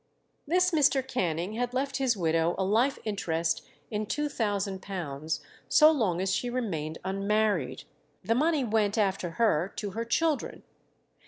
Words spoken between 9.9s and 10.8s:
her children.